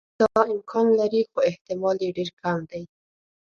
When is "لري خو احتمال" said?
0.99-1.97